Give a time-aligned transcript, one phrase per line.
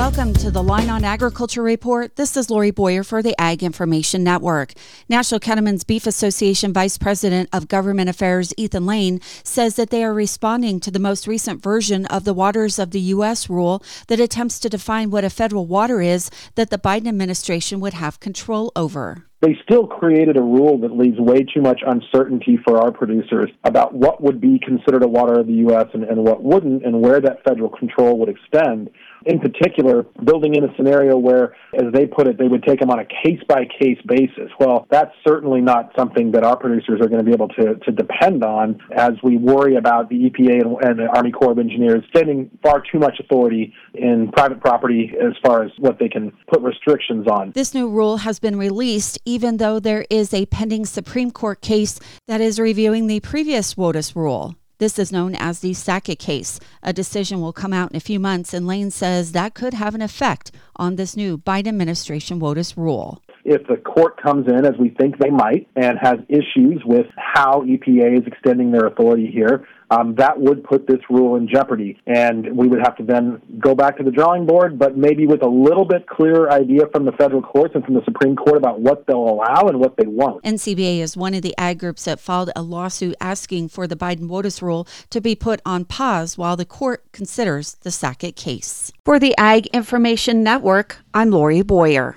[0.00, 2.16] Welcome to the Line on Agriculture Report.
[2.16, 4.72] This is Lori Boyer for the Ag Information Network.
[5.10, 10.14] National Cattlemen's Beef Association Vice President of Government Affairs Ethan Lane says that they are
[10.14, 13.50] responding to the most recent version of the Waters of the U.S.
[13.50, 17.92] rule that attempts to define what a federal water is that the Biden administration would
[17.92, 22.78] have control over they still created a rule that leaves way too much uncertainty for
[22.78, 25.86] our producers about what would be considered a water of the U.S.
[25.94, 28.90] and, and what wouldn't, and where that federal control would extend
[29.26, 32.90] in particular, building in a scenario where, as they put it, they would take them
[32.90, 34.50] on a case by case basis.
[34.58, 37.92] Well, that's certainly not something that our producers are going to be able to, to
[37.92, 42.02] depend on as we worry about the EPA and, and the Army Corps of Engineers
[42.08, 46.62] spending far too much authority in private property as far as what they can put
[46.62, 47.52] restrictions on.
[47.52, 52.00] This new rule has been released even though there is a pending Supreme Court case
[52.26, 54.56] that is reviewing the previous WOTUS rule.
[54.78, 56.58] This is known as the Sackett case.
[56.82, 59.94] A decision will come out in a few months, and Lane says that could have
[59.94, 64.74] an effect on this new Biden administration WOTUS rule if the court comes in, as
[64.78, 69.66] we think they might, and has issues with how EPA is extending their authority here,
[69.90, 72.00] um, that would put this rule in jeopardy.
[72.06, 75.42] And we would have to then go back to the drawing board, but maybe with
[75.42, 78.80] a little bit clearer idea from the federal courts and from the Supreme Court about
[78.80, 80.44] what they'll allow and what they won't.
[80.44, 84.28] NCBA is one of the ag groups that filed a lawsuit asking for the Biden
[84.28, 88.92] WOTUS rule to be put on pause while the court considers the Sackett case.
[89.04, 92.16] For the Ag Information Network, I'm Lori Boyer.